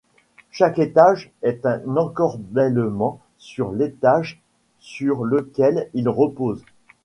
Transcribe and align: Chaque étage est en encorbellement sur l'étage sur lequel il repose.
Chaque 0.49 0.79
étage 0.79 1.29
est 1.43 1.63
en 1.63 1.95
encorbellement 1.95 3.19
sur 3.37 3.71
l'étage 3.71 4.41
sur 4.79 5.23
lequel 5.25 5.91
il 5.93 6.09
repose. 6.09 6.65